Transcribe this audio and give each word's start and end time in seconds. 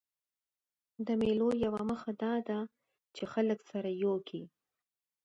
د 1.07 1.07
مېلو 1.21 1.49
یوه 1.65 1.81
موخه 1.89 2.11
دا 2.23 2.33
ده، 2.47 2.59
چي 3.15 3.23
خلک 3.33 3.59
سره 3.69 3.89
یو 4.03 4.15
کي. 4.27 4.41